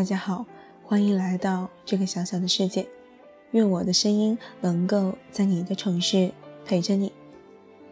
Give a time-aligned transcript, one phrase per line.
[0.00, 0.46] 大家好，
[0.82, 2.88] 欢迎来到这个小小的世界。
[3.50, 6.32] 愿我的声音能够在你的城市
[6.64, 7.12] 陪着你。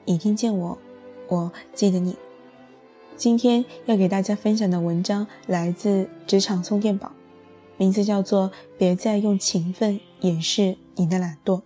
[0.07, 0.79] 你听见我，
[1.29, 2.17] 我记得你。
[3.15, 7.13] 今天要给大家分享的文章来自职场充电宝，
[7.77, 11.61] 名字叫做《别再用勤奋掩饰你的懒惰》。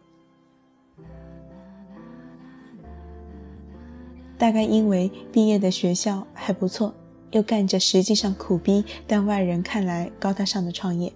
[4.36, 6.92] 大概因为毕业的学校还不错。
[7.32, 11.12] 又干着实际上苦逼，但外人看来高大上的创业。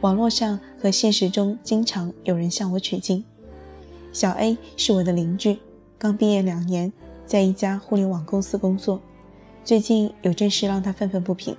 [0.00, 3.22] 网络上和现实中经常有人向我取经。
[4.12, 5.58] 小 A 是我的邻居，
[5.98, 6.90] 刚毕业两年，
[7.26, 9.00] 在一家互联网公司工作。
[9.62, 11.54] 最近有件事让他愤愤不平：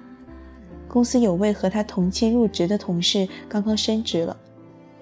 [0.88, 4.36] 公司有位和他同期入职的同事刚刚升职了，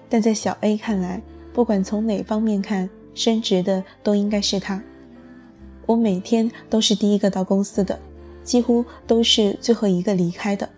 [0.08, 1.22] 但在小 A 看来，
[1.54, 4.82] 不管从哪方面看，升职的都应该是他。
[5.86, 7.98] 我每天都是第一个到公司的。
[8.42, 10.68] 几乎都是最后一个离开的，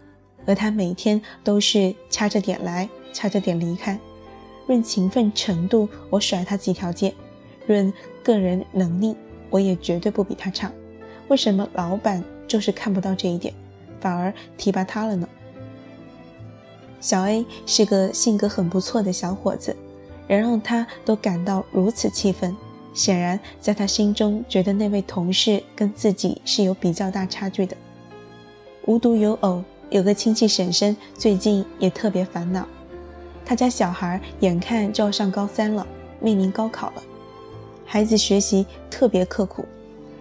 [0.46, 3.98] 而他每天都是掐着点来，掐着点离开。
[4.66, 7.12] 论勤奋程度，我甩他几条街；
[7.66, 9.16] 论个人能力，
[9.50, 10.70] 我也绝对不比他差。
[11.28, 13.52] 为什么老板就是看不到这一点，
[14.00, 15.28] 反而提拔他了呢？
[17.00, 19.76] 小 A 是个性格很不错的小伙子，
[20.28, 22.56] 人让他都感到如此气愤。
[22.94, 27.76] 显然，在他心中，觉得那位同事跟自己是有比较大差距的。
[28.84, 32.66] 无独有偶，有个亲戚婶婶最近也特别烦恼。
[33.44, 35.86] 他家小孩眼看就要上高三了，
[36.20, 37.02] 面临高考了。
[37.84, 39.64] 孩子学习特别刻苦，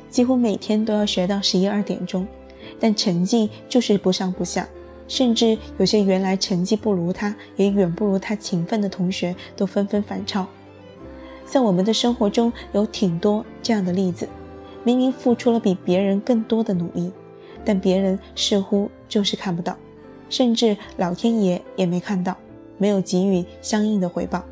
[0.10, 2.26] 几乎每天都要学到十一二点钟，
[2.80, 4.68] 但成绩就是不上不下，
[5.08, 10.48] 甚至有些原来成绩不如他，也远不如他勤奋的同学都纷纷反超。
[11.52, 14.26] 在我们的生活中有挺多这样的例子，
[14.86, 17.12] 明明付出了比别人更多的努力，
[17.66, 19.76] 但别人似乎就是看不到，
[20.30, 22.38] 甚至老天爷也没看到，
[22.78, 24.46] 没有给予相应的回报。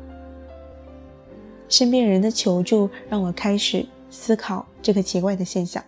[1.70, 5.82] 身边人的求助让我开始思考这个奇怪的现象，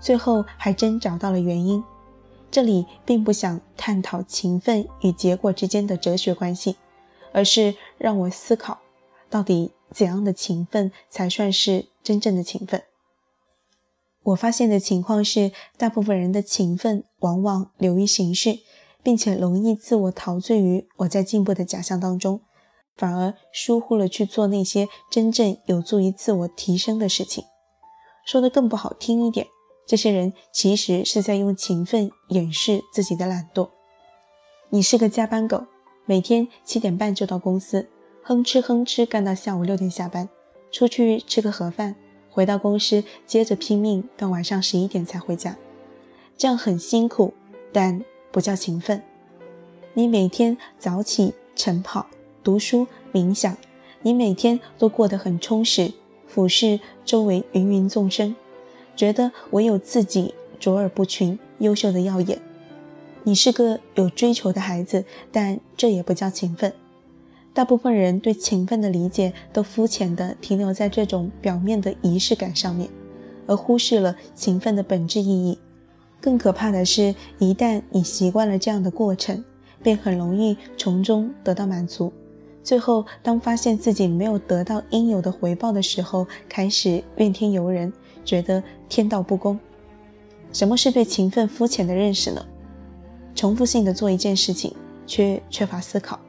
[0.00, 1.84] 最后还真找到了原因。
[2.50, 6.76] 这里并不想探讨勤奋与结果之间的哲学关系，
[7.30, 8.78] 而是让我思考。
[9.28, 12.82] 到底怎样的勤奋才算是真正的勤奋？
[14.22, 18.58] 我发现的情况是，大部分人的勤奋往往流于形式，
[19.02, 22.42] 并且容易自我陶醉于我在进步的假象当中，
[22.96, 27.44] 反而疏忽了去做那些真正有助于自我提升的事情。
[28.26, 29.46] 说的更不好听一点，
[29.86, 33.70] 这些人其实是在用勤奋掩饰自己的懒惰。
[34.68, 35.64] 你是个加班狗，
[36.04, 37.88] 每天七点半就到公司。
[38.30, 40.28] 哼哧哼哧干到下午六点下班，
[40.70, 41.96] 出去吃个盒饭，
[42.30, 45.56] 回到公司接着拼命到晚上十一点才回家，
[46.36, 47.34] 这样很辛苦，
[47.72, 49.02] 但不叫勤奋。
[49.94, 52.06] 你每天早起晨跑、
[52.44, 53.56] 读书、冥想，
[54.02, 55.92] 你每天都过得很充实，
[56.28, 58.36] 俯视周围芸芸众生，
[58.94, 62.40] 觉得唯有自己卓尔不群、优秀的耀眼。
[63.24, 66.72] 你是个有追求的孩子，但这也不叫勤奋。
[67.52, 72.88] 大部分人对勤奋的理解都肤浅地停留在这种表面的仪式感上面，
[73.46, 75.58] 而忽视了勤奋的本质意义。
[76.20, 79.42] 更可怕的是，一旦你习惯了这样的过程，
[79.82, 82.12] 便很容易从中得到满足。
[82.62, 87.92] 最后，当发现自己没有得到应有的回报的时候，开始怨天尤人，
[88.24, 89.58] 觉得天道不公。
[90.52, 92.44] 什么是对勤奋肤浅的认识呢？
[93.34, 94.74] 重复性的做一件事情，
[95.06, 96.20] 却缺乏思考。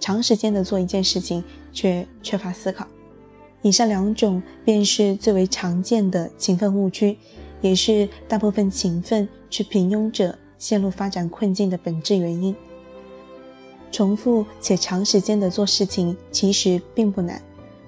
[0.00, 1.42] 长时间的做一件事情，
[1.72, 2.86] 却缺乏思考，
[3.62, 7.18] 以上两种便是最为常见的勤奋误区，
[7.60, 12.54] 也是大部分勤奋却平庸者陷入发展困境的本质原因。
[13.90, 17.42] 重复且长时间的做事情其实并不难，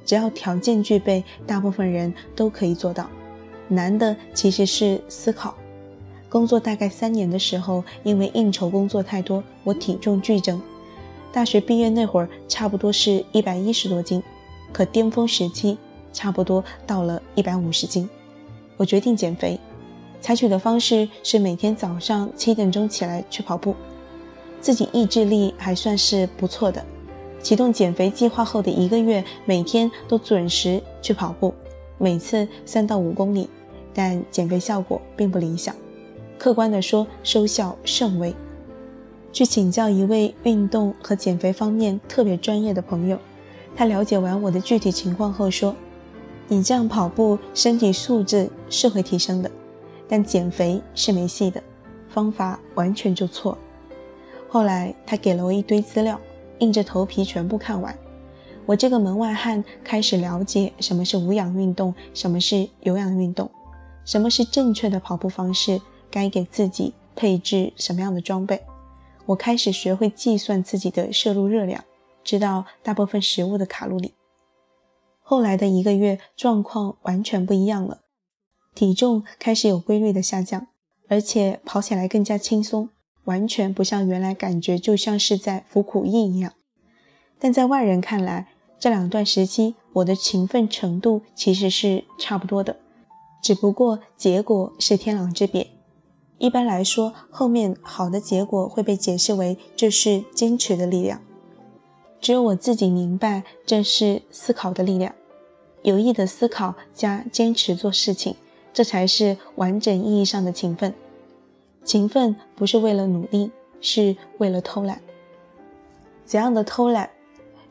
[0.05, 3.09] 只要条件具备，大部分人都可以做到。
[3.69, 5.55] 难的其实是思考。
[6.29, 10.61] 工作大概三年的时候，因为应酬工作太多，我体重剧增。
[11.33, 14.23] 大学毕业那会儿，差不多是一百一十多斤，
[14.73, 15.79] 可巅峰时期
[16.13, 18.09] 差不多到了一百五十斤。
[18.77, 19.59] 我决定减肥，
[20.21, 23.77] 采取的方式是每天早上七点钟起来去跑步。
[24.61, 26.85] 自己意志力还算是不错的，
[27.41, 31.55] 启动减肥计划后的一个月，每天都准时去跑步，
[31.97, 33.49] 每次三到五公里，
[33.95, 35.75] 但减肥效果并不理想。
[36.37, 38.35] 客观的说，收效甚微。
[39.33, 43.19] 去请教一位运动和减肥方面特别专业的朋友，
[43.77, 45.75] 他了解完我的具体情况后说
[46.49, 49.51] ：“你这样跑步，身体素质是会提升的，
[50.09, 51.63] 但减肥是没戏的，
[52.09, 53.57] 方法完全就错。”
[54.49, 56.21] 后来他给了我一堆资料，
[56.59, 57.97] 硬着头皮全部看完。
[58.67, 63.49] 我这个门外汉开始了解什么是无氧运动，什么是有氧运动，
[64.05, 65.81] 什么是正确的跑步方式，
[66.11, 68.61] 该给自己配置什么样的装备。
[69.27, 71.85] 我开始学会计算自己的摄入热量，
[72.25, 74.15] 知道大部分食物的卡路里。
[75.21, 78.01] 后来的一个月，状况完全不一样了，
[78.75, 80.67] 体重开始有规律的下降，
[81.09, 82.89] 而且跑起来更加轻松，
[83.25, 86.53] 完全不像原来感觉就像是在服苦役一样。
[87.39, 92.77] 但在外人看来，这两段时期我的勤奋程度其实是差不多的，
[93.43, 95.69] 只不过结果是天壤之别。
[96.41, 101.21] 一般来说，后面好的结果会被解释为这是坚持的力量。
[102.19, 105.15] 只有我自己明白，这是思考的力量，
[105.83, 108.37] 有意的思考加坚持做事情，
[108.73, 110.95] 这才是完整意义上的勤奋。
[111.85, 113.51] 勤奋不是为了努力，
[113.83, 114.99] 是为了偷懒。
[116.25, 117.11] 怎样的偷懒？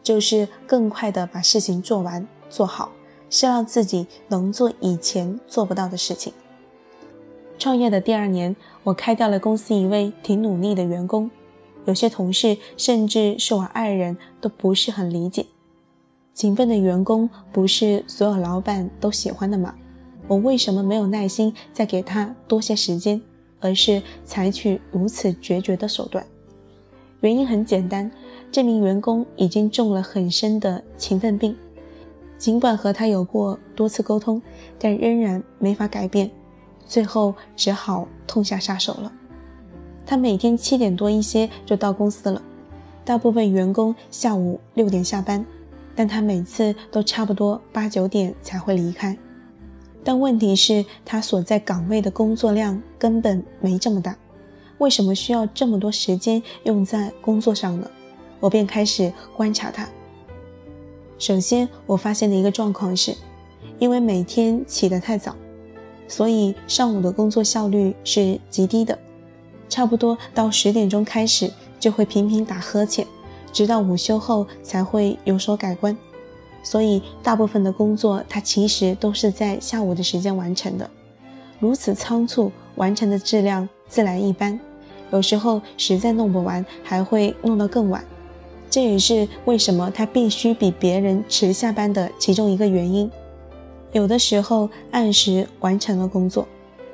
[0.04, 2.92] 就是更快的把事情做完做好，
[3.32, 6.32] 是让自己能做以前做不到的事情。
[7.60, 11.30] 创业的第二年，我开掉了公司一位挺努力的员工，
[11.86, 15.46] 有些同事甚至是我爱人，都不是很理解。
[16.34, 19.76] 勤奋的员工不是所有老板都喜欢的吗？
[20.30, 23.22] 我为什么没有耐心再给他多些时间，
[23.60, 26.26] 而是采取如此决绝的手段？
[27.20, 28.10] 原因很简单，
[28.50, 31.54] 这名员工已经中了很深的勤奋病，
[32.38, 34.42] 尽管和他有过多次沟通，
[34.80, 36.32] 但仍然没法改变。
[36.90, 39.10] 最后只好痛下杀手了。
[40.06, 42.42] 他每天七点多一些就到公司了，
[43.06, 45.46] 大部分员工下午六点下班，
[45.96, 49.16] 但他每次都差不多八九点才会离开。
[50.04, 54.18] 但问题是，他所在岗位的工作量根本没这么大，
[54.80, 57.90] 为什么需要这么多时间用在工作上呢？
[58.40, 59.88] 我便开始观察他。
[61.20, 63.14] 首先，我发现的一个状况是，
[63.78, 65.36] 因为每天起得太早。
[66.10, 68.98] 所以上午的工作效率是极低的，
[69.70, 73.08] 差不多到十点钟开始就会频频打呵欠，
[73.54, 75.96] 直到午休后才会有所改观。
[76.64, 80.90] 所以大部分的工作他其实都是在下午的时间完成的，
[81.60, 84.60] 如此仓促完成的质量自然一般，
[85.12, 88.04] 有时候实在弄不完还会弄到更晚。
[88.70, 93.10] 这也是为什么他必须比别人迟下班的其中一个原因。
[93.92, 96.48] 有的时候按时完成了工作，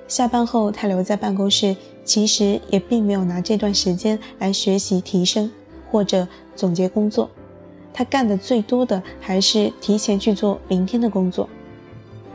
[0.07, 5.51] 下班后他留在办公室，其实也并没有拿这段时间来学习提升
[5.91, 7.29] 或者总结工作。
[7.93, 11.49] 他干的最多的还是提前去做明天的工作。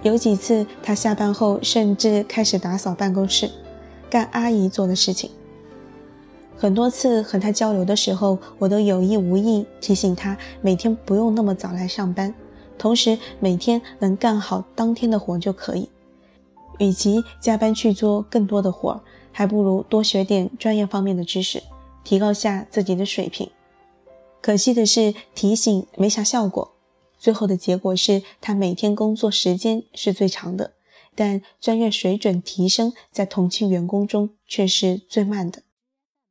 [0.03, 3.51] 有几次他下班后甚至开始打扫办公室，
[4.09, 5.31] 干阿姨做的事情。
[6.57, 12.35] 很多次和他交流的时候，我都有意无意提醒他每天不用那么早来上班。
[12.81, 15.91] 同时，每天能干好当天的活就可以。
[16.79, 18.99] 与其加班去做更多的活，
[19.33, 21.63] 还不如多学点专业方面的知识，
[22.03, 23.51] 提高下自己的水平。
[24.41, 26.73] 可惜的是，提醒没啥效果。
[27.19, 30.73] 最后的结果是他每天工作时间是最长的，
[31.15, 35.65] 但专业水准提升在同期员工中却是最慢的。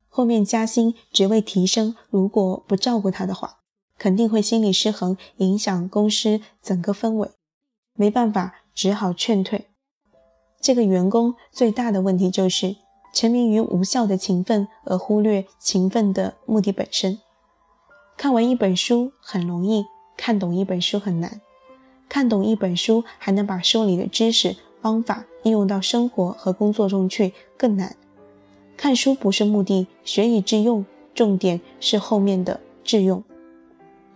[0.07, 3.58] 后面加薪、职位提升，如果不照顾他的话，
[3.99, 7.29] 肯定会心理失衡，影响公司整个氛围。
[7.93, 9.67] 没办法，只好劝退。
[10.59, 12.77] 这个员工最大的问题就是
[13.13, 17.19] 沉迷于无效的勤奋，而忽略勤奋的目的本身。
[18.17, 19.85] 看完一本书很容易，
[20.17, 21.41] 看懂一本书很难。
[22.07, 27.95] 看懂一本书还能把书里的知识方法应用到生活和工作中去更难。
[28.75, 33.23] 看书不是目的，学以致用，重点是后面的致用。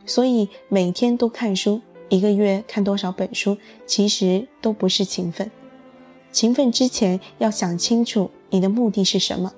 [0.05, 5.49] 所以每天都看书，一个月看多少本书，其实都不是勤奋。
[6.31, 9.53] 勤奋之前要想清楚你的目的是什么。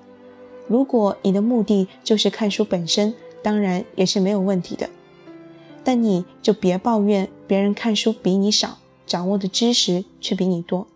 [0.68, 4.88] 如果你的目的就是看书本身，当然也是没有问题的。
[5.82, 10.86] 但你就别抱怨别人看书比你少，掌握的知识却比你多。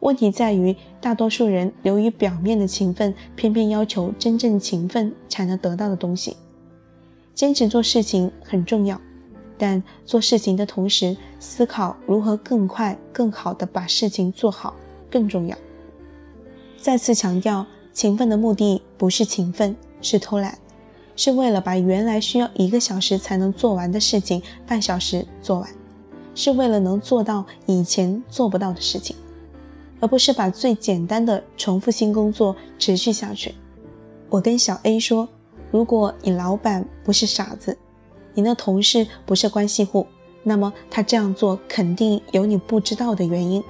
[0.00, 6.36] 问题在于大多数人流于表面的勤奋，偏偏要求真正勤奋才能得到的东西。
[7.34, 9.00] 坚持做事情很重要，
[9.56, 14.74] 但做事情的同时，思考如何更快、更好地把事情做好
[15.10, 15.56] 更重要。
[16.78, 20.58] 再次强调，勤奋的目的不是勤奋，是偷懒，
[21.16, 25.70] 是为了把原来需要一个小时才能做完的事情半小时做完，
[26.34, 29.16] 是为了能做到以前做不到的事情，
[30.00, 33.54] 而不是把最简单的重复性工作持续下去。
[34.28, 35.28] 我跟小 A 说。
[35.72, 37.76] 如果你老板不是傻子，
[38.34, 40.06] 你的同事不是关系户，
[40.42, 43.64] 那么他这样做肯定有你不知道的原因。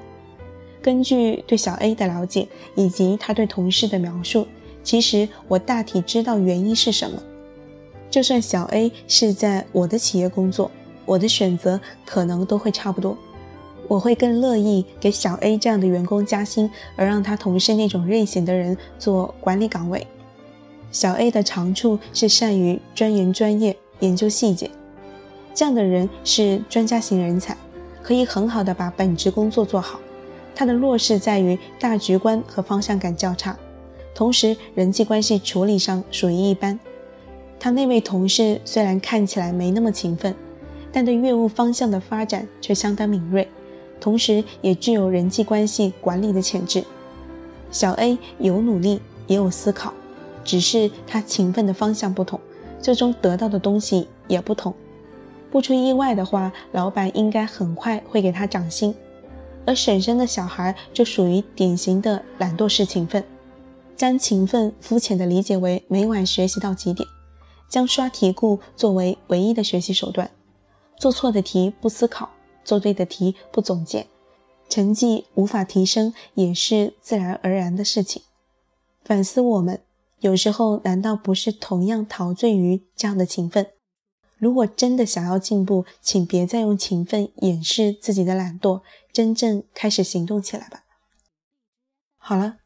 [0.82, 4.48] 根据对小 A 的了解以及他对同事的描述，
[4.82, 7.22] 其实我大体知道原因是什么。
[8.10, 10.72] 就算小 A 是在我的企业工作，
[11.06, 13.16] 我的选择可能都会差不多。
[13.86, 20.04] 我会更乐意给小 A 这样的员工加薪，而让他同事那种任性的人做管理岗位。
[20.92, 24.70] 小 A 的长处是善于钻研专业、研究细节，
[25.54, 27.56] 这样的人是专家型人才，
[28.02, 29.98] 可以很好的把本职工作做好。
[30.54, 33.56] 他的弱势在于大局观和方向感较差，
[34.14, 36.78] 同时人际关系处理上属于一般。
[37.58, 40.34] 他那位同事虽然看起来没那么勤奋，
[40.92, 43.48] 但对业务方向的发展却相当敏锐，
[43.98, 46.84] 同时也具有人际关系管理的潜质。
[47.70, 49.94] 小 A 有努力，也有思考，
[50.44, 52.38] 只是他勤奋的方向不同，
[52.80, 54.74] 最终得到的东西也不同。
[55.50, 58.94] 不出意外的话，老板应该很快会给他涨薪。
[59.64, 63.24] 而婶婶的小孩就属于典型的懒惰式勤奋，
[63.94, 67.08] 将勤奋肤浅的理解为每晚学习到几点，
[67.68, 70.28] 将刷题库作为唯一的学习手段，
[70.98, 72.28] 做错的题不思考，
[72.64, 74.06] 做对的题不总结，
[74.68, 78.22] 成绩无法提升也是自然而然的事情。
[79.04, 79.80] 反思我们，
[80.22, 83.66] 有时候难道不是同样陶醉于这样的勤奋？
[84.38, 90.84] 如果真的想要进步，请别再用勤奋掩饰自己的懒惰，真正开始行动起来吧。
[92.16, 92.58] 好了，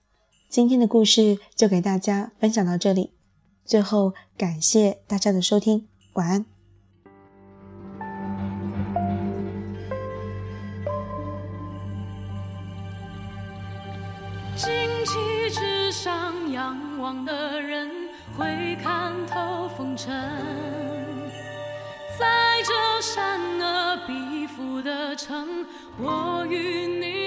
[0.51, 3.13] 今天的故事就给大家分享到这里。
[3.65, 6.56] 最后，感谢大家的收听，晚安。
[15.07, 17.89] 旗帜上仰望的人，
[18.37, 20.13] 会看透风尘。
[22.19, 25.65] 在这山河壁伏的城，
[25.97, 27.26] 我与你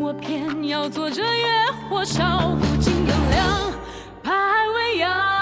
[0.00, 1.46] 我偏要做这野
[1.90, 3.72] 火烧不尽的粮，
[4.22, 4.32] 排
[4.76, 5.37] 为阳。